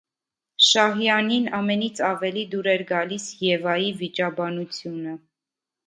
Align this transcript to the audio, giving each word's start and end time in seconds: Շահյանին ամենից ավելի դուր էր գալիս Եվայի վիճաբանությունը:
Շահյանին 0.67 1.45
ամենից 1.59 2.01
ավելի 2.09 2.47
դուր 2.55 2.71
էր 2.75 2.87
գալիս 2.95 3.29
Եվայի 3.53 3.95
վիճաբանությունը: 4.05 5.19